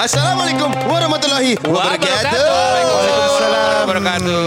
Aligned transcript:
Assalamualaikum 0.00 0.72
warahmatullahi 0.88 1.60
wabarakatuh. 1.60 2.32
Waalaikumsalam 2.32 3.84
wabarakatuh. 3.84 4.44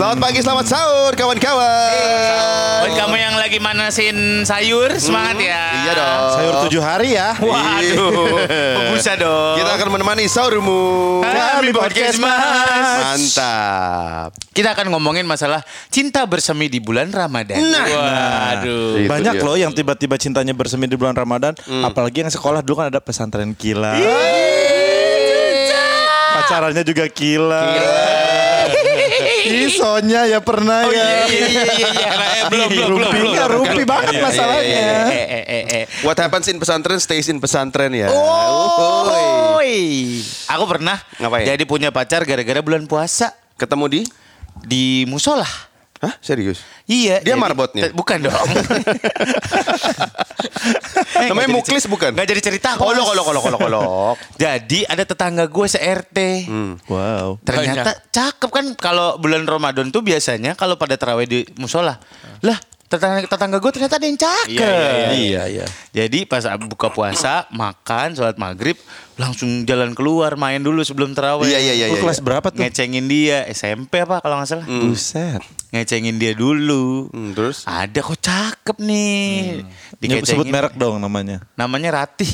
Selamat 0.00 0.16
pagi, 0.16 0.40
selamat 0.40 0.64
sahur 0.64 1.12
kawan-kawan. 1.12 2.88
Buat 2.88 2.94
kamu 3.04 3.16
yang 3.20 3.36
lagi 3.36 3.60
manasin 3.60 4.48
sayur, 4.48 4.96
semangat 4.96 5.44
ya. 5.44 5.64
Iya 5.84 5.92
dong. 5.92 6.20
Sayur 6.40 6.54
tujuh 6.64 6.80
hari 6.80 7.20
ya. 7.20 7.36
Waduh, 7.36 8.48
bisa 8.96 9.20
dong. 9.20 9.60
Kita 9.60 9.76
akan 9.76 9.88
menemani 9.92 10.24
sahurmu. 10.24 11.20
Kami 11.20 11.76
podcast 11.76 12.16
mas. 12.16 13.04
Mantap. 13.04 14.32
Kita 14.56 14.72
akan 14.72 14.88
ngomongin 14.88 15.28
masalah 15.28 15.60
cinta 15.92 16.24
bersemi 16.24 16.72
di 16.72 16.80
bulan 16.80 17.12
Ramadan. 17.12 17.60
Nah. 17.60 17.84
Waduh. 17.84 19.04
Itu 19.04 19.10
Banyak 19.12 19.36
dia. 19.36 19.44
loh 19.44 19.56
yang 19.60 19.76
tiba-tiba 19.76 20.16
cintanya 20.16 20.56
bersemi 20.56 20.88
di 20.88 20.96
bulan 20.96 21.12
Ramadan. 21.12 21.52
Apalagi 21.84 22.24
yang 22.24 22.32
sekolah 22.32 22.64
dulu 22.64 22.80
kan 22.80 22.88
ada 22.88 23.04
pesantren 23.04 23.52
kilat. 23.52 24.00
Pacarannya 26.44 26.84
juga 26.84 27.04
kilat. 27.08 28.68
Ih, 29.44 29.68
Sonya 29.68 30.24
ya 30.24 30.40
pernah 30.40 30.88
ya. 30.88 30.92
Iya, 30.92 31.08
iya, 31.26 31.46
iya, 31.48 31.64
iya. 31.90 32.08
Eh, 32.08 32.42
belum, 32.48 32.68
belum, 32.68 32.88
belum, 32.88 33.00
Rupinya 33.00 33.44
belum. 33.44 33.58
rupi 33.60 33.82
banget 33.84 34.12
Iya, 34.14 34.22
masalahnya. 34.22 34.86
Eh, 35.08 35.24
eh, 35.26 35.44
eh, 35.44 35.64
eh. 35.64 35.84
What 36.00 36.16
happens 36.16 36.48
in 36.48 36.56
pesantren 36.56 36.96
stays 36.96 37.28
in 37.28 37.38
pesantren 37.38 37.92
ya. 37.92 38.08
Oh, 38.08 39.04
Uhuy. 39.56 40.20
aku 40.46 40.64
pernah 40.66 40.96
Ngapain? 41.16 41.44
jadi 41.44 41.64
punya 41.64 41.88
pacar 41.88 42.24
gara-gara 42.24 42.60
bulan 42.60 42.84
puasa 42.84 43.32
Ketemu 43.54 43.84
di? 43.86 44.00
di 44.60 44.84
musola. 45.04 45.46
Hah? 46.04 46.12
Serius? 46.20 46.60
Iya. 46.84 47.24
Dia 47.24 47.32
jadi- 47.32 47.40
marbotnya? 47.40 47.88
Bukan 47.90 48.28
dong. 48.28 48.36
Eh, 51.14 51.28
Namanya 51.28 51.50
Muklis 51.52 51.84
bukan? 51.86 52.10
Nggak 52.14 52.28
jadi 52.30 52.40
cerita. 52.42 52.68
Kolok, 52.74 53.04
kolok, 53.04 53.24
kolok, 53.24 53.42
kolok, 53.42 53.60
kolok. 53.60 54.16
Jadi 54.42 54.82
ada 54.84 55.04
tetangga 55.04 55.44
gue 55.44 55.66
se-RT. 55.68 56.18
Hmm. 56.48 56.72
Wow. 56.88 57.36
Ternyata 57.44 57.92
cakep 58.08 58.50
kan 58.50 58.66
kalau 58.74 59.20
bulan 59.20 59.44
Ramadan 59.44 59.92
tuh 59.92 60.00
biasanya 60.00 60.56
kalau 60.56 60.74
pada 60.74 60.96
terawih 60.96 61.28
di 61.28 61.40
musola. 61.56 62.00
Lah, 62.40 62.56
tetangga, 62.88 63.18
tetangga 63.26 63.58
gue 63.58 63.72
ternyata 63.72 63.94
ada 63.96 64.06
yang 64.06 64.18
cakep. 64.20 65.12
Iya, 65.14 65.42
iya. 65.48 65.66
Jadi 65.94 66.28
pas 66.28 66.44
buka 66.60 66.92
puasa, 66.92 67.48
makan, 67.50 68.14
sholat 68.14 68.36
maghrib, 68.36 68.76
langsung 69.16 69.64
jalan 69.64 69.94
keluar 69.94 70.34
main 70.34 70.60
dulu 70.60 70.82
sebelum 70.82 71.14
terawih. 71.14 71.48
Iya, 71.48 71.58
iya, 71.58 71.74
iya. 71.74 71.86
Lu 71.90 71.98
iya. 71.98 72.02
kelas 72.02 72.20
berapa 72.20 72.46
tuh? 72.50 72.60
Ngecengin 72.60 73.06
dia 73.06 73.46
SMP 73.50 74.02
apa 74.02 74.20
kalau 74.20 74.38
nggak 74.40 74.48
salah. 74.48 74.66
Buset. 74.66 75.42
Ngecengin 75.74 76.16
dia 76.18 76.32
dulu. 76.36 77.10
Hmm, 77.10 77.34
terus? 77.34 77.66
Ada 77.66 77.98
kok 78.02 78.18
cakep 78.20 78.76
nih. 78.78 79.64
Nyebut 80.02 80.28
sebut 80.28 80.46
merek 80.50 80.74
dong 80.78 81.00
namanya. 81.02 81.42
Namanya 81.58 82.04
Ratih. 82.04 82.30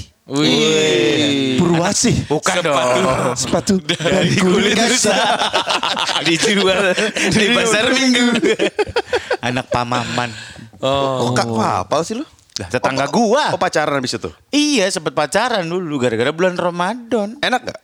Purwasih. 1.58 2.28
Bukan 2.30 2.56
dong. 2.62 3.34
Sepatu 3.34 3.82
Dari 3.82 4.38
kulit 4.38 4.78
rusa 4.78 5.16
Dijual 6.26 6.94
di 7.34 7.46
pasar 7.50 7.90
minggu 7.90 8.26
Anak 9.40 9.72
pamaman 9.72 10.30
Oh, 10.80 11.32
kak 11.36 11.48
apa 11.88 12.00
sih 12.04 12.16
lu? 12.16 12.24
Lah, 12.60 12.68
tetangga 12.68 13.08
gua 13.08 13.56
Oh 13.56 13.60
pacaran 13.60 13.96
habis 13.96 14.16
itu? 14.16 14.28
Iya 14.52 14.84
sempet 14.92 15.16
pacaran 15.16 15.64
dulu 15.64 15.96
Gara-gara 15.96 16.28
bulan 16.28 16.60
Ramadan 16.60 17.40
Enak 17.40 17.72
gak? 17.72 17.80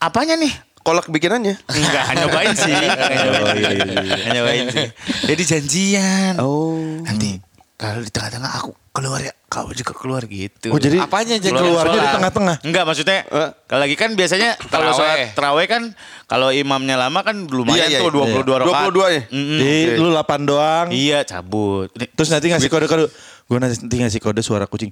Apanya 0.00 0.40
nih? 0.40 0.52
Kolak 0.80 1.08
bikinannya? 1.08 1.60
Enggak, 1.68 2.04
nyobain 2.16 2.52
sih 2.56 2.72
Nggak 2.72 3.10
nyobain 3.20 3.56
sih. 3.64 4.28
Nyobain 4.32 4.66
sih 4.72 4.86
Jadi 5.28 5.42
janjian 5.44 6.34
Oh. 6.40 7.00
Nanti 7.04 7.36
kalau 7.76 8.00
di 8.00 8.08
tengah-tengah 8.08 8.52
aku 8.64 8.72
keluar 8.96 9.20
ya 9.20 9.34
Kau 9.54 9.70
juga 9.70 9.94
keluar 9.94 10.26
gitu 10.26 10.74
Oh, 10.74 10.82
jadi 10.82 10.98
Apanya 10.98 11.38
jadi 11.38 11.54
keluarnya 11.54 11.94
di 12.02 12.10
tengah-tengah? 12.10 12.56
Enggak 12.66 12.84
maksudnya 12.90 13.22
Eh. 13.30 13.48
Kalau 13.70 13.80
lagi 13.86 13.94
kan 13.94 14.10
biasanya 14.18 14.58
Kalau 14.66 14.90
sholat 14.90 15.30
terawih 15.38 15.66
kan 15.70 15.82
Kalau 16.26 16.50
imamnya 16.50 16.98
lama 16.98 17.22
kan 17.22 17.46
lumayan 17.46 17.86
Iya, 17.86 17.98
iya, 17.98 18.00
tuh 18.02 18.10
22 18.10 18.50
iya. 18.50 18.56
rakaat 18.66 18.90
22 18.90 19.14
ya? 19.14 19.22
Mm-mm. 19.30 19.58
Di 19.62 19.72
lu 20.02 20.10
8 20.10 20.50
doang. 20.50 20.86
Iya 20.90 21.18
cabut 21.22 21.88
Terus 21.94 22.28
nanti 22.34 22.50
ngasih 22.50 22.66
kode-kode. 22.66 23.06
Gue 23.44 23.58
nanti 23.60 23.94
ngasih 23.94 24.18
kode 24.24 24.40
suara 24.42 24.64
kucing. 24.66 24.90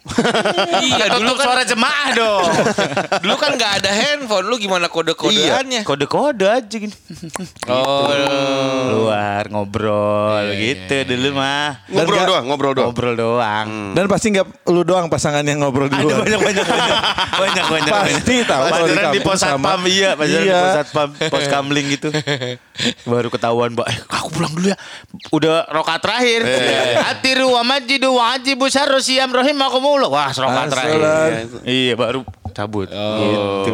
Iya 0.80 1.12
dulu 1.12 1.32
kan 1.34 1.44
suara 1.44 1.62
jemaah 1.62 2.08
dong 2.12 2.48
dulu 3.22 3.34
kan 3.36 3.50
nggak 3.52 3.72
ada 3.78 3.90
handphone. 3.90 4.44
Lu 4.44 4.56
gimana 4.56 4.86
kode-kodeannya? 4.86 5.84
Kode-kode 5.84 6.46
aja 6.46 6.76
gini 6.76 6.92
Oh. 7.66 8.08
Keluar 8.08 9.44
ngobrol 9.46 10.44
gitu 10.54 10.96
dulu 11.04 11.28
mah 11.34 11.84
Ngobrol 11.86 12.16
nggak- 12.16 12.28
doang, 12.28 12.44
ngobrol 12.46 12.72
doang. 12.72 12.86
Ngobrol 12.88 13.14
doang 13.14 13.68
Dan 13.92 14.04
pasti 14.06 14.26
nggak 14.30 14.46
lu 14.66 14.82
doang 14.82 15.06
pasangan 15.06 15.42
yang 15.42 15.60
ngobrol 15.60 15.86
di 15.86 15.94
Ada 15.94 16.04
luar. 16.06 16.18
banyak 16.22 16.40
banyak 16.40 16.64
banyak 16.64 16.98
banyak 17.42 17.64
banyak. 17.66 17.92
Pasti 17.92 18.34
tahu 18.42 18.62
kalau 18.66 18.86
di 18.86 18.96
di 19.10 19.20
pos 19.20 19.38
satpam 19.38 19.80
iya, 19.84 20.10
pacaran 20.12 20.38
di 20.38 20.46
Iya. 20.46 20.58
pos 20.58 20.72
satpam, 20.76 21.08
pos 21.28 21.44
kamling 21.46 21.86
gitu. 21.90 22.08
Baru 23.04 23.28
ketahuan, 23.28 23.72
Mbak. 23.72 23.86
Eh, 23.86 23.98
aku 24.08 24.28
pulang 24.30 24.52
dulu 24.52 24.66
ya. 24.66 24.76
Udah 25.30 25.68
rokat 25.68 26.00
terakhir. 26.00 26.40
Atiru 27.06 27.50
wa 27.50 27.62
majidu 27.62 28.10
wa 28.10 28.32
ajibu 28.32 28.64
syarru 28.66 28.98
siyam 28.98 29.28
rahimakumullah. 29.28 29.88
Wah, 30.06 30.30
rokat 30.30 30.66
terakhir. 30.68 31.00
Assalam. 31.00 31.64
Iya, 31.64 31.94
baru 31.96 32.20
cabut. 32.50 32.88
Gitu. 32.90 33.72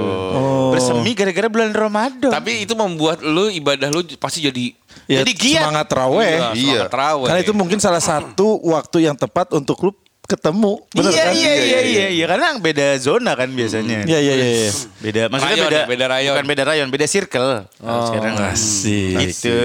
Bersemi 0.71 1.13
gara-gara 1.13 1.49
bulan 1.49 1.73
Ramadan. 1.73 2.31
Tapi 2.31 2.65
itu 2.65 2.73
membuat 2.73 3.21
lu 3.21 3.49
ibadah 3.49 3.89
lu 3.89 4.01
pasti 4.17 4.41
jadi 4.41 4.73
Ya, 5.07 5.23
Jadi 5.23 5.33
giat. 5.39 5.63
semangat 5.63 5.87
raweh. 5.93 6.35
Iya, 6.35 6.51
Iya. 6.51 6.67
semangat 6.83 6.91
terawih. 6.91 7.27
Karena 7.31 7.41
itu 7.47 7.53
mungkin 7.55 7.79
salah 7.79 8.03
satu 8.03 8.59
waktu 8.65 9.07
yang 9.07 9.15
tepat 9.15 9.55
untuk 9.55 9.79
lu 9.79 9.93
ketemu. 10.27 10.83
Bener 10.91 11.11
iya, 11.15 11.25
kan? 11.25 11.35
iya, 11.35 11.53
iya, 11.55 11.81
iya, 11.87 12.07
iya, 12.11 12.25
karena 12.27 12.59
beda 12.59 12.87
zona 12.99 13.33
kan 13.39 13.49
biasanya. 13.49 14.03
Iya, 14.03 14.19
iya, 14.19 14.35
iya. 14.35 14.49
iya. 14.67 14.73
Beda, 14.99 15.23
maksudnya 15.31 15.57
Rayon 15.57 15.67
beda, 15.71 15.79
ya, 15.79 15.87
beda 15.87 16.05
rayon. 16.11 16.35
Bukan 16.35 16.47
beda 16.51 16.63
rayon, 16.67 16.89
beda 16.91 17.07
circle. 17.07 17.51
Oh, 17.81 18.05
sekarang 18.11 18.35
asik. 18.51 19.15
Gitu. 19.23 19.57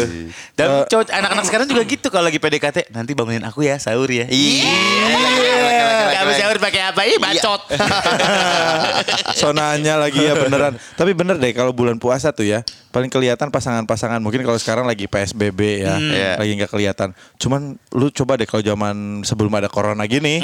Dan 0.53 0.85
cowok 0.85 1.09
anak-anak 1.09 1.45
sekarang 1.49 1.65
juga 1.65 1.81
gitu 1.89 2.07
kalau 2.13 2.29
lagi 2.29 2.37
PDKT, 2.37 2.93
nanti 2.93 3.11
bangunin 3.17 3.43
aku 3.43 3.65
ya 3.65 3.81
sahur 3.81 4.07
ya. 4.07 4.29
Iya. 4.29 4.73
Kamu 6.21 6.31
sahur 6.37 6.57
pakai 6.61 6.81
apa? 6.93 7.01
Ih, 7.09 7.17
bacot. 7.17 7.61
Sonanya 9.41 9.97
lagi 9.97 10.21
ya 10.21 10.37
beneran. 10.37 10.77
Tapi 10.93 11.11
bener 11.17 11.41
deh 11.41 11.51
kalau 11.57 11.73
bulan 11.73 11.97
puasa 11.97 12.29
tuh 12.29 12.45
ya 12.45 12.61
paling 12.91 13.09
kelihatan 13.09 13.49
pasangan-pasangan. 13.49 14.19
Mungkin 14.21 14.43
kalau 14.43 14.59
sekarang 14.59 14.85
lagi 14.85 15.07
PSBB 15.07 15.87
ya, 15.87 15.95
Iya. 15.97 16.31
lagi 16.37 16.51
nggak 16.59 16.71
kelihatan. 16.71 17.09
Cuman 17.39 17.79
lu 17.95 18.11
coba 18.13 18.37
deh 18.37 18.45
kalau 18.45 18.61
zaman 18.61 19.25
sebelum 19.25 19.49
ada 19.57 19.71
corona 19.71 20.03
gini, 20.05 20.43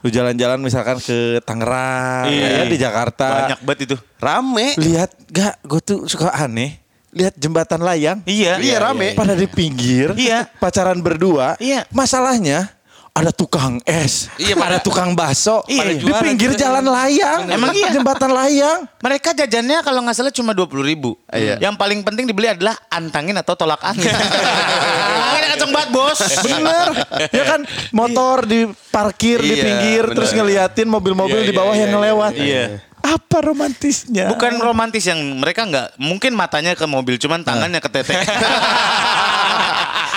lu 0.00 0.08
jalan-jalan 0.08 0.58
misalkan 0.58 0.96
ke 0.98 1.38
Tangerang, 1.42 2.28
Iya. 2.28 2.46
ya, 2.46 2.62
di 2.66 2.76
Jakarta, 2.76 3.28
Banyak 3.46 3.60
banget 3.62 3.80
itu. 3.90 3.96
Rame. 4.16 4.66
lihat 4.76 5.10
gak? 5.28 5.60
Gue 5.62 5.80
tuh 5.80 5.98
suka 6.06 6.32
aneh. 6.32 6.80
Lihat 7.10 7.34
jembatan 7.36 7.82
layang, 7.82 8.22
Iya. 8.22 8.62
Iya, 8.62 8.76
rame. 8.78 9.18
pada 9.18 9.34
di 9.34 9.50
pinggir, 9.50 10.14
Iya. 10.14 10.46
pacaran 10.62 11.02
berdua. 11.02 11.58
Iya. 11.58 11.82
Masalahnya 11.90 12.70
ada 13.10 13.34
tukang 13.34 13.82
es, 13.82 14.30
Iya, 14.38 14.54
ada 14.54 14.78
tukang 14.78 15.12
bakso, 15.18 15.66
Iya. 15.66 15.98
di 15.98 16.12
pinggir 16.22 16.54
jalan 16.54 16.86
layang, 16.86 17.50
Emang 17.50 17.74
iya? 17.74 17.90
jembatan 17.90 18.30
layang. 18.30 18.86
Mereka 19.02 19.34
jajannya 19.34 19.82
kalau 19.82 20.00
nggak 20.06 20.16
salah 20.16 20.32
cuma 20.32 20.54
dua 20.54 20.70
puluh 20.70 20.86
ribu. 20.86 21.18
Iya. 21.28 21.58
Yang 21.58 21.74
paling 21.74 22.00
penting 22.06 22.24
dibeli 22.30 22.48
adalah 22.48 22.78
antangin 22.86 23.34
atau 23.34 23.58
tolak 23.58 23.82
angin. 23.82 24.08
Kan 25.34 25.42
kacang 25.56 25.70
banget 25.74 25.90
bos. 25.90 26.18
Bener 26.46 26.88
Ya 27.34 27.44
kan 27.44 27.60
motor 27.90 28.46
diparkir 28.46 29.42
di 29.42 29.58
Iya, 29.58 29.64
pinggir 29.64 30.04
bener. 30.08 30.16
Terus 30.16 30.30
ngeliatin 30.32 30.88
mobil-mobil 30.88 31.40
di 31.44 31.52
bawah 31.52 31.74
yang 31.74 31.90
ngelewat 31.92 32.34
iya. 32.38 32.80
Apa 33.00 33.40
romantisnya? 33.40 34.28
Bukan 34.28 34.60
romantis 34.60 35.08
yang 35.08 35.16
mereka 35.40 35.64
nggak 35.64 35.96
mungkin 35.96 36.36
matanya 36.36 36.76
ke 36.76 36.84
mobil 36.84 37.16
cuman 37.16 37.40
tangannya 37.40 37.80
ke 37.80 37.88
tete. 37.88 38.12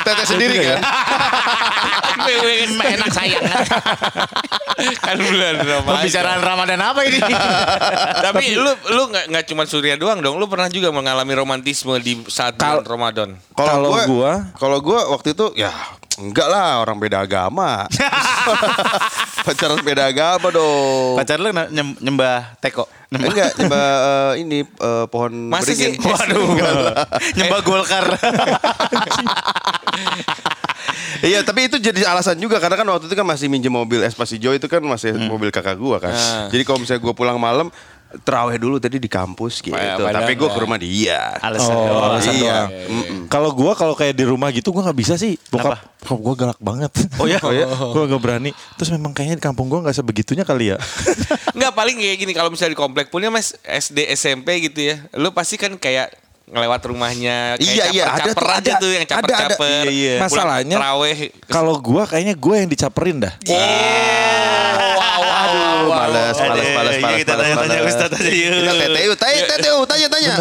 Tete 0.03 0.23
sendiri 0.25 0.55
kan? 0.61 0.79
Enak 2.85 3.09
sayang. 3.09 3.43
kan 4.97 5.17
bulan 5.17 5.55
Ramadan. 5.57 5.95
Pembicaraan 5.97 6.41
Ramadan 6.41 6.79
apa 6.81 6.99
ini? 7.03 7.19
Tapi 8.21 8.43
lu 8.53 8.71
lu 8.89 9.03
nggak 9.07 9.25
nggak 9.29 9.43
cuma 9.45 9.63
Surya 9.63 9.95
doang 9.95 10.19
dong. 10.19 10.35
Lu 10.35 10.45
pernah 10.45 10.67
juga 10.67 10.89
mengalami 10.89 11.33
romantisme 11.33 11.95
di 11.97 12.19
saat 12.27 12.55
bulan 12.55 12.85
Ramadan. 12.85 13.29
Kalau 13.53 13.89
gua- 13.89 14.07
kalau 14.53 14.77
gua 14.79 14.99
waktu 15.09 15.31
itu 15.31 15.55
ya 15.55 15.71
enggak 16.19 16.47
lah 16.47 16.79
orang 16.79 16.97
beda 16.97 17.21
agama. 17.21 17.89
Pacaran 19.47 19.81
beda 19.81 20.07
agama 20.07 20.47
dong. 20.49 21.17
Pacar 21.17 21.37
lu 21.37 21.49
nyem- 21.51 21.97
nyembah 21.99 22.55
teko. 22.59 22.85
Nyembah. 23.11 23.27
Enggak, 23.29 23.49
coba 23.57 23.81
eh, 23.81 24.33
ini 24.41 24.59
eh, 24.63 25.05
pohon 25.09 25.33
Masih 25.51 25.73
beringin. 25.75 25.99
sih? 25.99 26.09
Waduh. 26.09 26.47
nyembah 27.37 27.59
Golkar. 27.61 28.05
Iya, 31.23 31.39
tapi 31.39 31.71
itu 31.71 31.79
jadi 31.79 32.03
alasan 32.03 32.35
juga 32.35 32.59
karena 32.59 32.75
kan 32.75 32.83
waktu 32.83 33.07
itu 33.07 33.15
kan 33.15 33.23
masih 33.23 33.47
minjem 33.47 33.71
mobil 33.71 34.03
Espasijo 34.03 34.51
itu 34.51 34.67
kan 34.67 34.83
masih 34.83 35.15
mobil 35.15 35.55
kakak 35.55 35.79
gua 35.79 35.95
kan. 35.95 36.11
Ah. 36.11 36.51
Jadi 36.51 36.67
kalau 36.67 36.83
misalnya 36.83 36.99
gua 36.99 37.15
pulang 37.15 37.39
malam 37.39 37.71
terawih 38.19 38.55
dulu 38.55 38.77
tadi 38.77 38.95
di 38.95 39.07
kampus 39.07 39.59
gitu. 39.59 39.73
Padahal 39.73 40.21
Tapi 40.21 40.33
gue 40.33 40.45
ke 40.47 40.59
rumah 40.59 40.77
dia. 40.77 41.33
Alasan 41.39 41.71
Oh, 41.71 41.81
doang. 41.83 42.03
alasan 42.13 42.33
Iya. 42.33 42.57
doang. 42.69 42.69
Kalau 43.25 43.49
gua 43.49 43.73
kalau 43.73 43.93
kayak 43.93 44.13
di 44.13 44.21
rumah 44.23 44.49
gitu 44.49 44.69
gua 44.69 44.85
nggak 44.85 44.99
bisa 44.99 45.13
sih. 45.15 45.33
Bokap, 45.47 45.81
bokap 45.99 46.19
gua 46.19 46.33
galak 46.35 46.59
banget. 46.59 46.91
Oh 47.17 47.25
ya? 47.25 47.41
gua 47.93 48.05
nggak 48.05 48.21
berani. 48.21 48.51
Terus 48.77 48.89
memang 48.91 49.09
kayaknya 49.11 49.37
di 49.37 49.43
kampung 49.43 49.65
gua 49.65 49.81
nggak 49.81 49.95
sebegitunya 49.95 50.43
kali 50.43 50.69
ya. 50.69 50.77
Enggak 51.55 51.73
paling 51.73 51.95
kayak 51.95 52.17
gini 52.19 52.31
kalau 52.31 52.49
misalnya 52.49 52.73
di 52.73 52.79
komplek 52.79 53.07
punya 53.07 53.27
mas 53.27 53.57
SD 53.59 54.05
SMP 54.11 54.61
gitu 54.63 54.79
ya. 54.83 55.01
Lu 55.13 55.31
pasti 55.31 55.55
kan 55.55 55.73
kayak 55.73 56.13
ngelewat 56.43 56.81
rumahnya 56.83 57.55
kayak 57.55 57.65
Iya, 57.65 57.85
iya, 57.89 58.03
ada 58.05 58.29
tuh, 58.29 58.35
caper-caper 58.35 58.45
ada. 58.45 58.59
aja 58.59 58.71
tuh 58.77 58.91
yang 58.91 59.01
Ada, 59.01 59.09
ada. 59.09 59.21
caper-caper. 59.25 59.83
Iya, 59.83 59.89
iya. 59.89 60.13
Pulang 60.13 60.29
Masalahnya. 60.29 60.77
Kalau 61.47 61.75
gua 61.79 62.03
kayaknya 62.05 62.35
gua 62.35 62.55
yang 62.59 62.69
dicaperin 62.69 63.17
dah. 63.19 63.33
Aduh, 63.33 65.22
males, 65.87 66.35
males, 66.35 66.67
males, 66.71 66.95
iya, 66.95 67.01
males, 67.01 67.17
kita 67.19 67.33
tanya-tanya. 67.33 67.79
Ustadz 67.83 68.15
aja 68.15 68.31
yuk. 68.31 68.51
Kita 68.53 68.99
yuk, 69.03 69.15
tanya, 69.15 69.41
tete 69.45 69.67
yuk, 69.67 69.85
tanya, 69.85 70.07
tanya. 70.07 70.33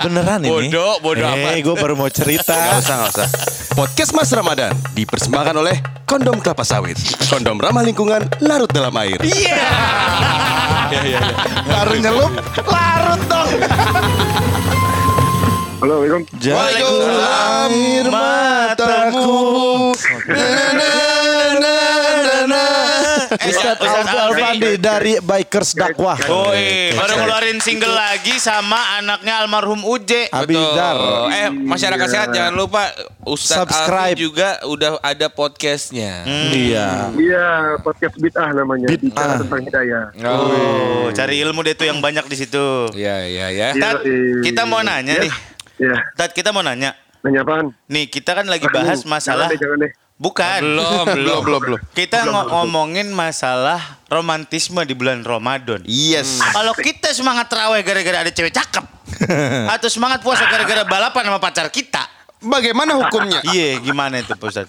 Beneran 0.00 0.40
ini. 0.42 0.50
Bodoh, 0.50 0.94
bodoh 1.00 1.24
Eh, 1.24 1.34
amat. 1.34 1.54
gua 1.62 1.74
baru 1.76 1.94
mau 1.94 2.08
cerita. 2.08 2.54
Gak 2.54 2.80
usah, 2.80 2.96
gak 3.00 3.10
usah. 3.14 3.28
Podcast 3.74 4.12
Mas 4.12 4.30
Ramadan 4.30 4.70
dipersembahkan 4.92 5.54
oleh 5.56 5.76
Kondom 6.04 6.38
Kelapa 6.38 6.62
Sawit. 6.62 6.94
Kondom 7.26 7.58
ramah 7.58 7.82
lingkungan, 7.82 8.22
larut 8.40 8.70
dalam 8.70 8.94
air. 8.96 9.18
Iya. 9.24 9.66
Baru 11.66 11.98
nyelup, 11.98 12.32
larut 12.64 13.20
dong. 13.26 13.50
Halo, 15.82 16.00
Assalamualaikum. 16.00 16.22
Waalaikumsalam. 16.40 17.68
Air 17.68 18.06
mataku. 18.08 19.34
Ustadz 23.54 23.80
Ustadz 23.80 24.10
Alfi 24.10 24.42
Alfandi 24.42 24.72
dari 24.82 25.12
Bikers 25.22 25.70
Dakwah. 25.78 26.18
Oh 26.26 26.50
iya, 26.50 26.98
baru 26.98 27.12
ngeluarin 27.22 27.58
single 27.62 27.94
lagi 27.94 28.34
sama 28.42 28.98
anaknya 28.98 29.38
almarhum 29.38 29.86
Uje. 29.86 30.26
Abidar. 30.34 30.94
Oh, 30.98 31.30
eh 31.30 31.48
masyarakat 31.50 32.08
sehat 32.10 32.28
jangan 32.34 32.54
lupa 32.58 32.90
Ustadz 33.22 33.70
Subscribe. 33.70 34.18
Alfi 34.18 34.26
juga 34.26 34.48
udah 34.66 34.98
ada 35.00 35.26
podcastnya. 35.30 36.26
Iya. 36.50 37.14
Iya, 37.14 37.46
podcast 37.80 38.14
bid'ah 38.18 38.50
namanya. 38.50 38.86
Bid'ah. 38.90 39.38
Tentang 39.40 39.62
hidayah. 39.62 40.04
Oh, 40.26 41.08
cari 41.14 41.40
ilmu 41.40 41.62
deh 41.62 41.78
tuh 41.78 41.86
yang 41.86 42.02
banyak 42.02 42.26
di 42.26 42.36
situ. 42.36 42.90
Iya 42.92 43.16
iya 43.24 43.46
ya. 43.54 43.68
Tat, 43.78 44.02
Iya, 44.04 44.42
kita 44.42 44.62
mau 44.66 44.82
nanya 44.82 45.14
iya. 45.16 45.24
nih. 45.24 45.32
Iya. 45.80 45.96
Tat, 46.18 46.30
kita 46.34 46.50
mau 46.50 46.60
nanya. 46.60 46.92
Nanya 47.24 47.40
apaan? 47.40 47.72
Nih, 47.88 48.04
kita 48.12 48.36
kan 48.36 48.44
lagi 48.44 48.68
bahas 48.68 49.00
masalah 49.08 49.48
Jangan 49.48 49.56
deh, 49.56 49.60
jangan 49.64 49.78
deh. 49.80 49.92
Bukan. 50.24 50.60
Belum 50.64 51.04
belum 51.20 51.38
belum 51.44 51.60
belum. 51.60 51.78
Kita 51.92 52.24
ngo- 52.24 52.48
ngomongin 52.48 53.12
masalah 53.12 54.00
romantisme 54.08 54.80
di 54.82 54.96
bulan 54.96 55.20
Ramadan. 55.20 55.84
Yes. 55.84 56.40
Kalau 56.40 56.72
kita 56.72 57.12
semangat 57.12 57.46
terawih 57.46 57.84
gara-gara 57.84 58.24
ada 58.24 58.32
cewek 58.32 58.50
cakep 58.50 58.84
atau 59.76 59.88
semangat 59.88 60.24
puasa 60.24 60.48
gara-gara 60.48 60.82
balapan 60.82 61.28
sama 61.28 61.38
pacar 61.38 61.68
kita. 61.68 62.08
Bagaimana 62.40 62.96
hukumnya? 62.96 63.40
Iya, 63.52 63.80
gimana 63.80 64.20
itu, 64.20 64.32
Pak? 64.32 64.68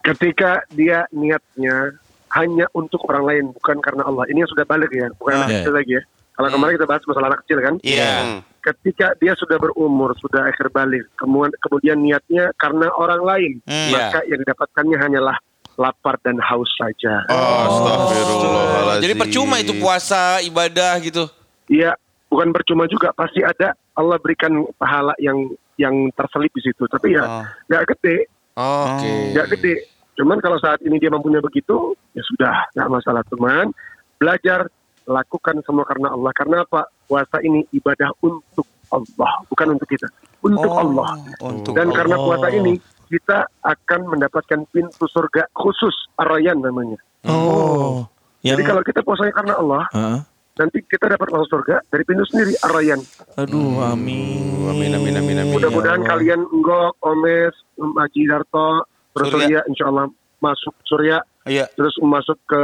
Ketika 0.00 0.62
dia 0.70 1.08
niatnya 1.10 1.96
hanya 2.32 2.68
untuk 2.72 3.00
orang 3.08 3.24
lain, 3.24 3.44
bukan 3.50 3.80
karena 3.80 4.04
Allah. 4.04 4.28
Ini 4.28 4.44
yang 4.44 4.50
sudah 4.50 4.64
balik 4.64 4.92
ya, 4.92 5.08
bukan 5.16 5.32
Ah. 5.34 5.48
Iya. 5.48 5.64
kecil 5.64 5.74
lagi 5.74 5.92
ya. 5.96 6.02
Kalau 6.36 6.48
kemarin 6.52 6.76
kita 6.76 6.86
bahas 6.86 7.02
masalah 7.08 7.28
anak 7.32 7.40
kecil 7.44 7.58
kan. 7.60 7.74
Iya. 7.80 8.44
Ketika 8.60 9.16
dia 9.16 9.32
sudah 9.32 9.56
berumur, 9.56 10.12
sudah 10.18 10.46
akhir 10.46 10.68
balik, 10.68 11.06
kemudian, 11.16 11.54
kemudian 11.62 11.96
niatnya 11.96 12.52
karena 12.58 12.92
orang 12.92 13.22
lain, 13.22 13.52
Hmm. 13.64 13.90
maka 13.90 14.20
yang 14.26 14.42
didapatkannya 14.42 14.98
hanyalah 14.98 15.36
lapar 15.76 16.16
dan 16.20 16.36
haus 16.40 16.68
saja. 16.74 17.24
Astagfirullahaladzim. 17.30 19.02
Jadi 19.04 19.14
percuma 19.14 19.56
itu 19.60 19.72
puasa 19.76 20.40
ibadah 20.42 20.98
gitu. 21.00 21.24
Iya, 21.68 21.94
bukan 22.26 22.52
percuma 22.52 22.84
juga 22.86 23.12
pasti 23.12 23.40
ada 23.40 23.72
Allah 23.92 24.16
berikan 24.20 24.52
pahala 24.76 25.16
yang 25.18 25.48
yang 25.76 25.92
terselip 26.12 26.52
di 26.52 26.62
situ. 26.64 26.84
Tapi 26.86 27.16
ya 27.16 27.24
Oh. 27.24 27.44
nggak 27.68 27.84
gede, 27.96 28.16
Oke. 28.56 29.12
nggak 29.32 29.48
gede. 29.56 29.74
Cuman 30.16 30.40
kalau 30.40 30.56
saat 30.56 30.80
ini 30.80 30.96
dia 30.96 31.12
mempunyai 31.12 31.44
begitu, 31.44 31.92
ya 32.16 32.22
sudah, 32.24 32.56
nggak 32.72 32.88
masalah 32.90 33.22
teman. 33.28 33.68
Belajar 34.16 34.72
lakukan 35.06 35.62
semua 35.62 35.86
karena 35.86 36.12
Allah. 36.12 36.32
Karena 36.34 36.56
apa? 36.62 36.90
Puasa 37.06 37.38
ini 37.40 37.62
ibadah 37.70 38.10
untuk 38.20 38.66
Allah, 38.86 39.32
bukan 39.50 39.74
untuk 39.74 39.86
kita, 39.90 40.06
untuk 40.42 40.70
Oh, 40.70 40.78
Allah. 40.78 41.18
untuk 41.42 41.74
Dan 41.74 41.90
karena 41.90 42.14
Allah. 42.14 42.26
puasa 42.38 42.48
ini 42.50 42.78
kita 43.06 43.46
akan 43.62 44.00
mendapatkan 44.10 44.62
pintu 44.70 45.06
surga 45.10 45.46
khusus 45.54 45.94
Ar-Rayyan 46.18 46.62
namanya. 46.62 46.98
Oh. 47.26 48.06
Jadi 48.42 48.62
kalau 48.62 48.82
kita 48.86 49.02
puasanya 49.02 49.34
karena 49.34 49.54
Allah, 49.58 49.82
Heeh. 49.90 50.18
nanti 50.56 50.78
kita 50.86 51.10
dapat 51.10 51.34
masuk 51.34 51.50
surga 51.50 51.82
dari 51.90 52.02
pintu 52.06 52.22
sendiri 52.30 52.54
Ar-Rayyan. 52.62 53.00
Aduh, 53.38 53.82
amin. 53.82 54.70
Amin, 54.70 54.90
amin, 54.94 55.14
amin, 55.18 55.36
amin. 55.42 55.54
Mudah-mudahan 55.54 56.02
Ya 56.02 56.06
kalian 56.06 56.40
Enggok, 56.50 56.94
Omes, 57.02 57.54
Om 57.78 57.90
Haji 57.94 58.22
Darto, 58.30 58.86
Surya. 59.18 59.30
Surya 59.30 59.60
insya 59.66 59.90
Allah 59.90 60.06
masuk 60.38 60.74
Surya, 60.86 61.18
Iya. 61.46 61.70
terus 61.78 61.94
masuk 62.02 62.34
ke 62.42 62.62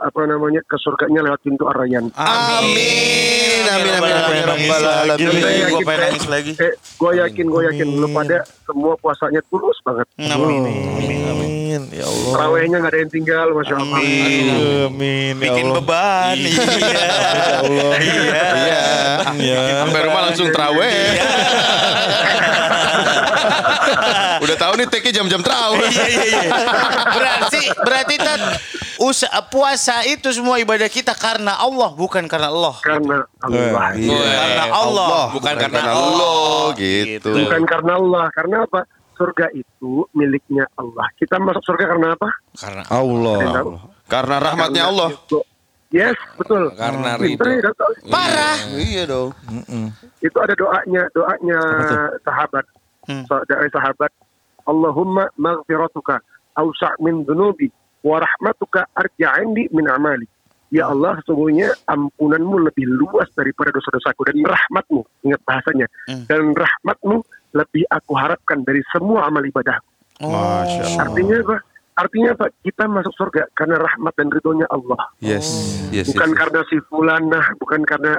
apa 0.00 0.20
namanya 0.24 0.64
ke 0.64 0.76
surganya 0.80 1.20
lewat 1.20 1.40
pintu 1.44 1.68
Ar-Rayyan. 1.68 2.08
Amin, 2.16 3.62
amin, 3.68 3.92
amin, 3.92 4.14
amin, 4.48 4.68
alamin. 4.72 5.16
Gila, 5.20 5.32
Saya 5.36 5.64
gue 5.68 5.80
pengen 5.84 6.00
nangis 6.00 6.26
lagi. 6.32 6.52
Eh, 6.56 6.72
gue 6.74 7.12
yakin, 7.20 7.46
gue 7.46 7.62
yakin 7.68 7.88
lu 7.92 8.08
pada 8.08 8.40
semua 8.64 8.96
puasanya 8.96 9.44
tulus 9.52 9.76
banget. 9.84 10.08
Amin. 10.32 10.64
Amin. 11.28 11.82
Ya 11.92 12.04
Allah. 12.08 12.32
Terawihnya 12.32 12.76
nggak 12.80 12.92
ada 12.92 13.00
yang 13.00 13.12
tinggal, 13.12 13.46
masya 13.52 13.74
Allah. 13.76 14.00
Amin. 14.00 14.44
Amin. 14.88 15.34
Ya 15.36 15.42
Bikin 15.44 15.66
beban. 15.76 16.36
Iya. 16.36 16.64
Allah. 17.60 17.92
Iya. 18.00 18.44
Iya. 18.56 18.82
Iya. 19.36 19.60
Sampai 19.84 20.00
rumah 20.04 20.22
langsung 20.24 20.48
terawih. 20.48 20.96
Udah 24.42 24.56
tahu 24.56 24.72
nih 24.74 24.86
take 24.86 25.10
jam-jam 25.10 25.38
terawih. 25.38 25.86
Iya 25.92 26.06
iya 26.08 26.40
iya. 26.42 26.52
Berarti 27.08 27.60
berarti 27.78 28.14
Tat, 28.16 28.40
usaha 28.98 29.38
puasa 29.44 30.02
itu 30.04 30.28
semua 30.28 30.58
ibadah 30.58 30.86
kita 30.86 31.14
karena 31.14 31.54
Allah 31.56 31.90
bukan 31.92 32.26
karena 32.26 32.50
Allah. 32.50 32.74
Karena 32.78 33.22
Allah. 33.38 33.94
Iya. 33.94 34.18
Karena 34.18 34.64
Allah, 34.68 35.24
bukan 35.30 35.54
karena 35.56 35.80
Allah 35.88 36.58
gitu. 36.74 37.30
Bukan 37.32 37.62
karena 37.64 37.92
Allah, 37.94 38.24
karena 38.30 38.56
apa? 38.62 38.80
Surga 39.12 39.46
itu 39.52 40.08
miliknya 40.10 40.66
Allah. 40.74 41.06
Kita 41.14 41.38
masuk 41.38 41.62
surga 41.62 41.84
karena 41.86 42.12
apa? 42.12 42.28
Karena 42.52 42.82
Allah. 42.88 43.38
Karena 44.04 44.36
rahmatnya 44.42 44.82
Karena 44.82 44.92
Allah. 44.98 45.10
itu- 45.14 45.46
Yes, 45.92 46.16
betul. 46.34 46.72
Karena 46.72 47.20
ridho. 47.20 47.44
ya, 47.44 47.68
Dato. 47.68 47.84
Parah. 48.08 48.56
Iya 48.72 49.04
dong. 49.04 49.36
Itu 50.18 50.38
ada 50.40 50.56
doanya, 50.56 51.04
doanya 51.12 51.60
sahabat. 52.18 52.64
Hmm. 53.04 53.28
So, 53.28 53.36
dari 53.44 53.68
sahabat, 53.68 54.08
Allahumma 54.66 55.28
maghfiratuka 55.36 56.20
awsa' 56.54 56.96
min 57.00 57.24
dunubi 57.24 57.68
wa 58.02 58.18
rahmatuka 58.18 58.86
arja'indi 58.94 59.70
min 59.72 59.86
amali. 59.88 60.26
Ya 60.72 60.88
Allah, 60.88 61.20
sesungguhnya 61.20 61.68
ampunanmu 61.84 62.64
lebih 62.64 62.88
luas 62.88 63.28
daripada 63.36 63.76
dosa-dosaku 63.76 64.24
dan 64.32 64.40
rahmatmu, 64.40 65.04
ingat 65.20 65.40
bahasanya, 65.44 65.84
Hmm. 66.08 66.24
dan 66.24 66.56
rahmatmu 66.56 67.20
lebih 67.52 67.84
aku 67.92 68.16
harapkan 68.16 68.64
dari 68.64 68.80
semua 68.88 69.28
amal 69.28 69.44
ibadahku. 69.44 69.84
Masya 70.24 70.82
Allah. 70.96 71.00
Artinya 71.04 71.36
apa? 71.44 71.56
Artinya 71.92 72.30
apa? 72.32 72.46
Kita 72.64 72.88
masuk 72.88 73.12
surga 73.20 73.42
karena 73.52 73.76
rahmat 73.84 74.12
dan 74.16 74.32
ridhonya 74.32 74.64
Allah. 74.72 75.12
Yes, 75.20 75.44
yes, 75.92 76.08
bukan 76.08 76.32
yes, 76.32 76.32
yes. 76.32 76.40
karena 76.40 76.60
si 76.72 76.76
fulanah, 76.88 77.44
bukan 77.60 77.80
karena 77.84 78.12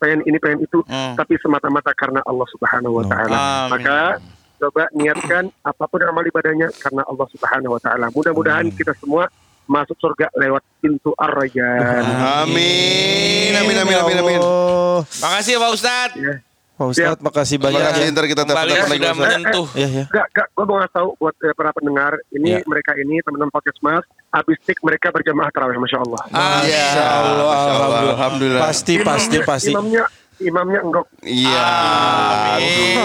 pengen 0.00 0.24
ini 0.24 0.38
pengen 0.40 0.64
itu, 0.64 0.80
Hmm. 0.88 1.12
tapi 1.12 1.36
semata-mata 1.44 1.92
karena 1.92 2.24
Allah 2.24 2.48
Subhanahu 2.56 3.02
wa 3.02 3.04
taala. 3.04 3.36
Maka 3.68 4.16
coba 4.58 4.90
niatkan 4.92 5.48
apa 5.60 5.84
pun 5.84 6.00
amal 6.02 6.22
ibadahnya 6.22 6.68
karena 6.74 7.02
Allah 7.02 7.26
Subhanahu 7.28 7.72
wa 7.74 7.80
taala. 7.80 8.06
Mudah-mudahan 8.10 8.66
kita 8.70 8.92
semua 8.94 9.30
masuk 9.64 9.94
surga 9.96 10.32
lewat 10.34 10.62
pintu 10.78 11.12
Ar-Rayyan. 11.14 12.04
Amin, 12.42 13.52
amin, 13.54 13.76
amin, 13.78 13.96
amin, 13.96 14.16
amin. 14.18 14.40
Allah. 14.40 15.00
Makasih 15.04 15.52
ya 15.54 15.58
Pak 15.58 15.70
Ustadz. 15.72 16.14
Ya. 16.16 16.34
Pak 16.74 16.86
Ustadz, 16.88 17.18
makasih 17.20 17.56
banyak 17.58 17.74
Terima 17.74 17.90
kasih, 17.90 18.06
ya. 18.06 18.14
ntar 18.14 18.24
kita 18.24 18.42
telepon 18.44 18.62
lagi. 18.64 18.86
sudah 18.88 18.94
Ustaz. 19.10 19.18
menyentuh. 19.18 19.66
Iya, 19.74 19.88
iya. 19.88 20.04
Enggak, 20.06 20.26
enggak, 20.30 20.46
gue 20.48 20.64
mau 20.64 20.76
ngasih 20.78 20.94
tahu 20.94 21.08
buat 21.18 21.34
eh, 21.36 21.52
para 21.52 21.70
pendengar, 21.74 22.12
ini 22.30 22.48
Ya. 22.48 22.58
mereka 22.64 22.90
ini 22.94 23.16
teman-teman 23.18 23.50
podcast 23.50 23.78
Mas, 23.82 24.04
habis 24.30 24.56
tik 24.62 24.78
mereka 24.80 25.10
berjamaah 25.10 25.50
tarawih, 25.50 25.74
masya 25.76 25.98
Allah. 25.98 26.22
Ya, 26.22 26.38
Masya 26.38 27.02
Allah, 27.02 27.34
Masya 27.34 27.42
Allah, 27.42 27.74
alhamdulillah. 27.74 28.14
Alhamdulillah. 28.14 28.62
Pasti, 28.62 28.94
pasti, 29.02 29.36
pasti. 29.42 29.72
Imamnya, 29.74 30.04
imamnya 30.38 30.80
enggak. 30.80 31.06
Iya. 31.20 31.66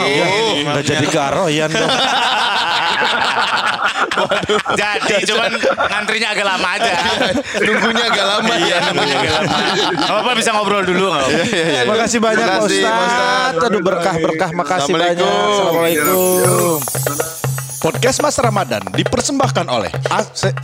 Ya, 0.05 0.25
Udah 0.63 0.83
jadi 0.83 1.07
garoyan 1.07 1.69
dong. 1.69 1.91
Jadi 4.73 5.25
cuman 5.25 5.51
ngantrinya 5.89 6.29
agak 6.31 6.45
lama 6.45 6.67
aja. 6.71 6.93
Nunggunya 7.59 8.05
agak 8.07 8.25
lama 8.27 8.53
ya. 8.55 8.77
Nunggunya 8.87 9.17
agak 9.17 9.33
lama. 9.39 9.57
Apa-apa 10.03 10.31
bisa 10.37 10.49
ngobrol 10.53 10.83
dulu 10.83 11.09
nggak 11.09 11.23
apa-apa. 11.23 11.89
Makasih 11.89 12.19
banyak 12.21 12.45
Pak 12.45 12.57
Makasih, 12.59 12.81
Pak 12.81 12.93
Ustadz. 12.93 13.09
Ustadz. 13.09 13.65
Aduh 13.65 13.81
berkah-berkah. 13.81 14.49
Makasih 14.53 14.93
banyak. 14.93 15.25
Assalamualaikum. 15.25 16.77
Podcast 17.83 18.23
Mas 18.23 18.39
Ramadan 18.39 18.79
dipersembahkan 18.95 19.67
oleh 19.67 19.91
A- 20.07 20.23
se- 20.23 20.55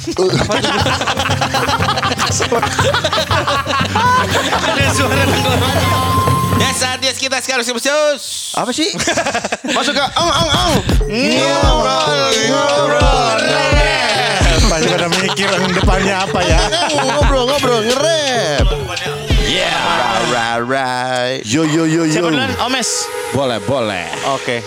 kita 7.30 7.46
sekarang 7.46 7.62
bos. 7.76 8.56
Apa 8.56 8.72
sih? 8.72 8.90
Masuk 9.76 9.94
ke 9.94 10.02
ang 10.02 10.30
ang 10.32 10.50
ang. 10.50 10.74
Ngobrol, 11.06 12.34
ngobrol. 12.50 13.40
Pasti 14.70 14.88
pada 14.88 15.08
mikir 15.12 15.48
yang 15.52 15.74
depannya 15.76 16.16
apa 16.24 16.40
ya. 16.42 16.62
Ngobrol, 16.96 17.44
ngobrol, 17.52 17.82
ngerep. 17.86 18.66
Yeah. 19.46 20.64
Right. 20.64 21.42
Yo 21.46 21.68
yo 21.68 21.86
yo 21.86 22.06
yo. 22.06 22.14
Siapa 22.18 22.34
duluan? 22.34 22.54
Omes. 22.66 22.90
Boleh 23.36 23.60
boleh. 23.62 24.06
Oke. 24.34 24.66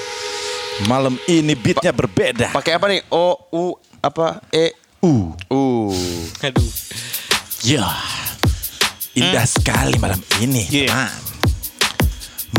Malam 0.87 1.19
ini 1.27 1.59
beatnya 1.59 1.91
berbeda. 1.91 2.55
Pakai 2.55 2.79
apa 2.79 2.87
nih? 2.91 3.01
O 3.11 3.37
U 3.51 3.65
apa? 4.03 4.39
E 4.55 4.77
Uh. 5.03 5.35
U. 5.51 5.91
Aduh. 6.47 6.71
Ya. 7.67 7.91
Indah 9.19 9.47
sekali 9.51 9.99
malam 9.99 10.23
ini. 10.39 10.63
Iya. 10.71 10.87
teman. 10.95 11.32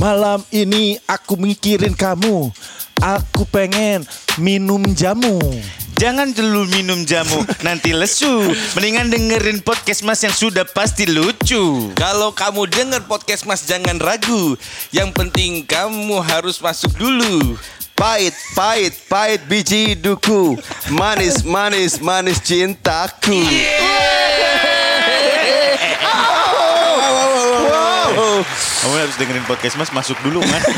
Malam 0.02 0.42
ini 0.50 0.98
aku 1.06 1.38
mikirin 1.38 1.94
kamu. 1.94 2.50
Aku 2.98 3.46
pengen 3.46 4.02
minum 4.42 4.82
jamu. 4.98 5.38
Jangan 5.94 6.34
dulu 6.34 6.66
minum 6.74 7.06
jamu, 7.06 7.46
nanti 7.62 7.94
lesu. 7.94 8.50
Mendingan 8.74 9.14
dengerin 9.14 9.62
podcast 9.62 10.02
Mas 10.02 10.26
yang 10.26 10.34
sudah 10.34 10.66
pasti 10.66 11.06
lucu. 11.06 11.94
Kalau 11.94 12.34
kamu 12.34 12.66
denger 12.66 13.06
podcast 13.06 13.46
Mas 13.46 13.70
jangan 13.70 14.02
ragu. 14.02 14.58
Yang 14.90 15.14
penting 15.14 15.62
kamu 15.70 16.26
harus 16.26 16.58
masuk 16.58 16.90
dulu. 16.98 17.54
Pahit, 17.94 18.34
pahit, 18.58 18.98
pahit 19.06 19.46
biji 19.46 19.94
duku. 19.94 20.58
Manis, 20.90 21.46
manis, 21.46 22.02
manis 22.02 22.42
cintaku. 22.42 23.46
Kamu 28.42 28.94
harus 28.96 29.16
dengerin 29.16 29.46
podcast 29.46 29.76
Mas 29.76 29.90
masuk 29.90 30.18
dulu 30.22 30.42
man. 30.42 30.62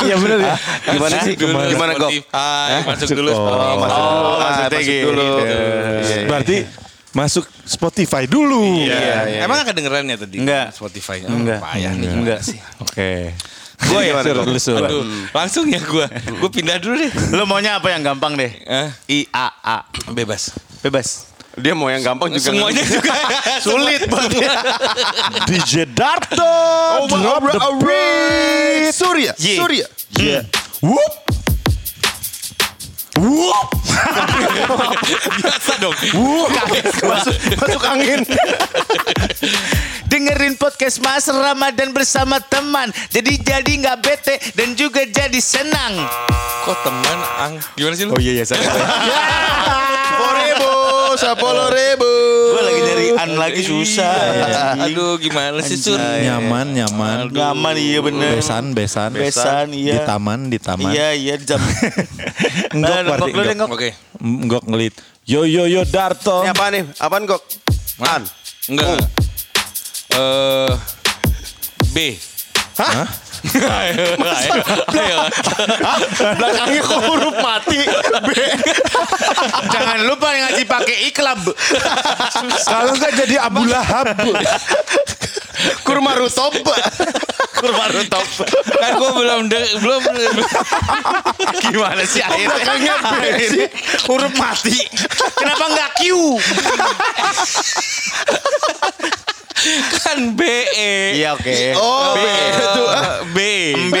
Iya 0.00 0.16
benar 0.16 0.38
ya. 0.38 0.54
Gimana 0.86 1.16
sih? 1.20 1.34
Gimana 1.34 1.92
kok? 1.94 2.10
Spotify, 2.30 2.80
masuk 2.84 3.08
dulu 3.12 3.30
Oh, 3.30 3.76
masuk 3.76 4.00
dulu. 4.00 4.20
Oh, 4.20 4.36
Ah, 4.36 4.40
maksudnya 4.40 4.68
masuk 4.70 4.86
gitu. 4.86 5.06
dulu. 5.06 5.24
Iya, 5.26 5.44
Iya, 5.50 6.00
iya. 6.00 6.26
Berarti 6.26 6.56
masuk 7.10 7.44
Spotify 7.62 8.22
dulu. 8.24 8.62
Iya, 8.80 9.00
iya. 9.26 9.40
Emang 9.42 9.60
gak 9.60 9.72
kedengeran 9.72 10.04
ya 10.04 10.16
tadi? 10.16 10.36
Enggak. 10.38 10.66
Spotify. 10.70 11.18
Enggak. 11.22 11.60
Payah 11.60 11.92
nih. 11.92 12.08
Enggak 12.10 12.40
sih. 12.40 12.58
Oke. 12.78 13.34
Gua 13.80 14.04
ya, 14.04 14.12
lu. 14.12 14.76
Aduh, 14.76 15.02
langsung 15.32 15.64
ya 15.64 15.80
gue. 15.80 16.06
Gue 16.36 16.50
pindah 16.52 16.76
dulu 16.76 17.00
deh. 17.00 17.10
Lo 17.32 17.48
maunya 17.48 17.80
apa 17.80 17.88
yang 17.88 18.04
gampang 18.04 18.36
deh? 18.36 18.52
Eh, 18.60 18.88
I 19.08 19.20
A 19.32 19.48
A. 19.56 19.76
bebas. 20.12 20.52
Bebas. 20.80 21.29
Dia 21.52 21.74
mau 21.74 21.86
yang 21.86 22.00
gampang 22.00 22.30
juga. 22.30 22.46
Semuanya 22.46 22.84
juga 22.94 23.14
sulit 23.58 24.06
banget. 24.06 24.50
DJ 25.50 25.72
Darto. 25.98 26.46
Oh, 26.96 27.06
drop 27.06 27.42
the 27.48 27.70
beat. 27.80 28.92
Surya, 28.92 29.32
Yeah. 29.36 29.58
Surya. 29.58 29.86
Yeah. 30.12 30.42
Whoop. 30.80 31.14
Whoop. 33.16 33.68
Biasa 35.36 35.72
dong. 35.78 35.92
Masuk, 37.02 37.34
masuk 37.58 37.82
angin. 37.84 38.20
Dengerin 40.06 40.54
podcast 40.56 40.98
Mas 40.98 41.26
Ramadan 41.26 41.90
bersama 41.90 42.40
teman. 42.40 42.88
Jadi 43.10 43.36
jadi 43.38 43.72
nggak 43.76 43.98
bete 44.00 44.34
dan 44.54 44.72
juga 44.72 45.04
jadi 45.04 45.36
senang. 45.36 46.00
Kok 46.64 46.78
teman 46.80 47.18
ang 47.36 47.52
gimana 47.74 47.94
sih 47.94 48.04
lu? 48.04 48.14
Oh 48.14 48.20
iya 48.20 48.40
iya 48.40 48.44
salah. 48.44 48.64
Sepuluh 50.10 50.34
ribu, 50.36 50.70
sepuluh 51.18 51.70
ribu. 51.72 52.12
Gue 52.50 52.62
lagi 52.62 52.80
nyari 52.82 53.06
an 53.16 53.30
lagi 53.38 53.62
susah. 53.64 54.14
Aduh 54.84 55.16
gimana 55.18 55.62
sih 55.62 55.78
Sur? 55.78 55.98
Nyaman, 55.98 56.74
nyaman. 56.74 57.30
Nyaman 57.30 57.74
iya 57.78 57.98
bener. 58.02 58.38
Besan, 58.38 58.74
besan. 58.76 59.14
Besan, 59.14 59.72
iya. 59.74 60.02
Di 60.02 60.06
taman, 60.06 60.50
di 60.50 60.58
taman. 60.58 60.90
Iya 60.90 61.14
iya 61.14 61.34
jam. 61.40 61.58
Enggak 62.74 63.06
Nah, 63.06 63.16
berarti 63.16 63.30
nengok. 63.32 63.68
Oke. 63.72 63.90
Enggak 64.20 64.62
ngelit. 64.66 64.94
Yo 65.24 65.46
yo 65.46 65.64
yo 65.70 65.86
Darto. 65.86 66.42
Ini 66.42 66.50
apaan 66.52 66.72
nih? 66.74 66.84
Apaan 66.98 67.22
kok? 67.24 67.42
An. 68.02 68.22
Enggak. 68.68 68.98
Eh 70.14 70.72
B. 71.94 71.96
Hah? 72.78 73.06
Belakangnya 76.36 76.80
kok 76.82 77.00
huruf 77.02 77.36
mati. 77.38 77.80
Jangan 79.70 79.98
lupa 80.04 80.28
ngasih 80.30 80.66
pakai 80.66 80.96
iklan. 81.08 81.38
Kalau 82.62 82.92
enggak 82.92 83.12
jadi 83.16 83.36
Abu 83.40 83.64
Lahab. 83.64 84.12
Kurma 85.84 86.16
rutop. 86.16 86.52
Kurma 87.54 87.84
rutop. 87.90 88.24
Kan 88.70 88.90
gue 88.96 89.10
belum 89.12 89.40
de- 89.46 89.76
belum 89.76 90.00
Gimana 91.62 92.02
sih 92.04 92.24
akhirnya? 92.24 92.48
belakangnya 92.48 92.94
B 92.96 93.12
sih? 93.44 93.66
Huruf 94.08 94.32
mati. 94.36 94.76
Kenapa 95.36 95.64
nggak 95.68 95.90
Q? 95.96 96.04
kan 100.00 100.18
B 100.34 100.42
E. 100.72 101.20
Iya 101.20 101.36
oke. 101.36 101.56
Oh, 101.76 102.14
B. 102.14 102.20
Itu. 102.50 102.82
B. 103.30 103.38
B. 103.90 103.96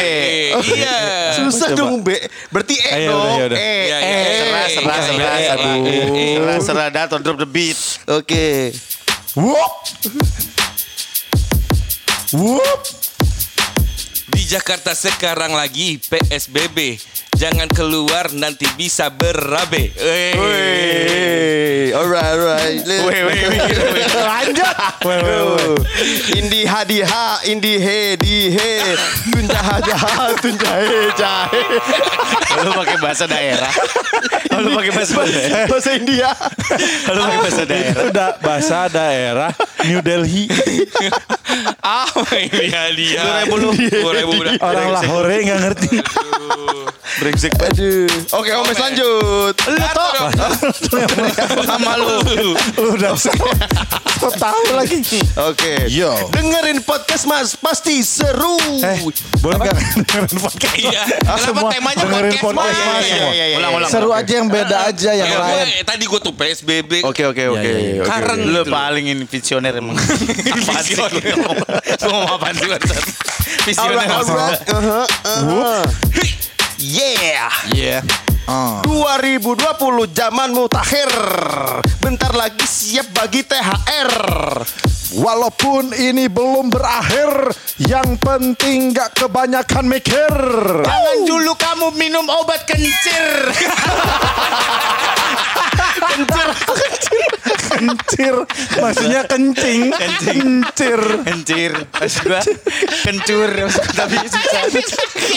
Iya. 0.56 0.96
Susah 1.36 1.72
dong 1.72 2.00
B. 2.00 2.16
Berarti 2.48 2.74
E 2.76 2.90
Ayo, 2.96 3.10
dong. 3.12 3.36
udah, 3.46 3.56
ya. 3.56 3.60
E. 3.60 3.76
Iya, 3.86 3.96
E. 3.96 4.08
iya. 4.08 4.20
Serah, 4.40 4.66
serah, 4.66 4.98
Iya, 4.98 5.52
serah, 5.52 5.54
aduh. 5.54 5.76
iya. 5.84 6.04
Serah, 6.36 6.58
serah, 6.60 6.88
Dato, 6.88 7.16
drop 7.18 7.36
the 7.36 7.48
beat. 7.48 7.78
Oke. 8.08 8.72
Whoop. 9.34 9.74
Whoop. 12.32 12.80
Di 14.30 14.42
Jakarta 14.46 14.94
sekarang 14.94 15.52
lagi 15.52 15.98
PSBB. 16.00 16.98
Jangan 17.40 17.72
keluar 17.72 18.28
nanti 18.36 18.68
bisa 18.76 19.08
berabe. 19.08 19.88
Wih, 19.96 21.88
alright, 21.96 22.36
alright. 22.36 22.84
Weh, 22.84 23.00
weh, 23.00 23.40
weh. 23.48 23.60
Lanjut. 24.12 24.76
Weh. 25.08 25.80
Indi 26.36 26.68
ha 26.68 26.84
di 26.84 27.00
ha, 27.00 27.40
indi 27.48 27.80
he 27.80 28.20
di 28.20 28.52
he, 28.52 28.92
tunja 29.32 29.56
ha 29.56 29.80
jaha, 29.80 30.36
tunja 30.36 30.84
he 30.84 31.08
jahe. 31.16 31.64
Lu 32.60 32.76
pakai 32.76 33.00
bahasa 33.00 33.24
daerah. 33.24 33.72
Oh, 34.52 34.60
Lu 34.60 34.76
pakai 34.76 34.92
bahasa 34.92 35.24
daerah. 35.24 35.64
Bahasa 35.64 35.90
India. 35.96 36.36
Lu 37.08 37.20
pakai 37.24 37.38
bahasa 37.40 37.64
daerah. 37.64 37.88
Itu 37.88 38.04
udah 38.12 38.30
bahasa 38.44 38.78
daerah 38.92 39.50
New 39.88 40.04
Delhi. 40.04 40.44
Apa 41.80 42.36
ini 42.36 42.68
ribu 42.68 43.56
udah. 44.44 44.60
Orang 44.60 44.88
Lahore 44.92 45.36
nggak 45.40 45.60
ngerti. 45.64 45.96
Brengsek 47.30 47.54
Aduh. 47.62 48.10
Oke, 48.42 48.50
Omes 48.58 48.74
lanjut. 48.74 49.54
Lu 49.54 49.78
toh. 49.94 50.12
Sama 51.62 51.94
lu. 51.94 52.10
Lu 52.74 52.90
udah 52.98 53.14
so 53.14 53.30
tahu 54.34 54.74
lagi. 54.74 54.98
Oke. 55.38 55.86
Yo. 55.86 56.10
Dengerin 56.34 56.82
podcast 56.82 57.30
Mas, 57.30 57.54
pasti 57.54 58.02
seru. 58.02 58.58
Eh, 58.82 58.98
boleh 59.38 59.62
nggak 59.62 59.74
dengerin 59.78 60.26
podcast? 60.42 60.74
Iya. 60.74 61.02
Ah, 61.22 61.38
Kenapa 61.38 61.46
semua 61.46 61.70
temanya 61.70 62.02
dengerin 62.02 62.34
podcast, 62.34 62.50
podcast 62.50 62.82
Mas? 62.82 63.04
Iya, 63.06 63.26
iya, 63.30 63.44
iya. 63.54 63.86
Seru 63.86 64.10
aja 64.10 64.32
yang 64.34 64.50
beda 64.50 64.90
aja 64.90 65.10
yang 65.14 65.30
Ya, 65.30 65.38
lain. 65.38 65.54
gue- 65.70 65.86
tadi 65.86 66.04
gue 66.10 66.18
tuh 66.18 66.34
PSBB. 66.34 67.06
Oke, 67.06 67.30
oke, 67.30 67.42
oke. 67.46 67.62
iya, 67.62 67.78
iya. 67.78 68.02
Oke. 68.02 68.10
Karen 68.10 68.42
Lu 68.42 68.66
gitu. 68.66 68.74
paling 68.74 69.06
ini 69.06 69.22
visioner 69.22 69.78
emang. 69.78 69.94
Apaan 70.02 70.82
sih? 70.82 70.98
Visioner. 70.98 71.22
Lu 71.94 72.10
ngomong 72.10 72.30
apaan 72.34 72.54
sih? 72.58 72.66
Visioner. 73.70 74.02
Alright, 74.02 74.66
alright. 74.66 76.49
Yeah. 76.80 77.52
Iya. 77.76 78.00
Ah. 78.48 78.80
2020 78.88 80.16
zaman 80.16 80.48
mutakhir. 80.56 81.12
Bentar 82.00 82.32
lagi 82.32 82.64
siap 82.64 83.12
bagi 83.12 83.44
THR. 83.44 84.12
Walaupun 85.20 85.92
ini 85.92 86.24
belum 86.32 86.72
berakhir, 86.72 87.52
yang 87.84 88.16
penting 88.16 88.96
nggak 88.96 89.12
kebanyakan 89.12 89.92
mikir. 89.92 90.32
Jangan 90.80 91.18
dulu 91.28 91.52
kamu 91.60 91.86
minum 92.00 92.24
obat 92.32 92.64
kencir. 92.64 93.28
Kencir, 96.10 96.48
maksudnya 98.80 99.20
kencing. 99.26 99.92
Kencir. 99.94 101.00
Kencir. 101.24 101.72
Maksud 101.96 102.22
gua 102.26 102.40
kencur. 103.04 103.50
Tapi 103.98 104.16
susah. 104.28 104.62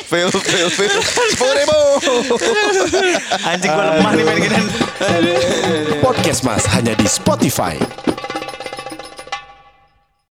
Fail, 0.08 0.30
fail, 0.30 0.70
fail. 0.70 1.00
Sepuluh 1.34 1.54
ribu. 1.58 1.80
Anjing 3.48 3.72
gua 3.72 3.86
lemah 3.98 4.12
nih 4.16 4.24
main 4.24 4.38
gini. 4.42 4.62
Podcast 6.04 6.44
Mas 6.44 6.64
hanya 6.72 6.94
di 6.96 7.08
Spotify. 7.08 7.80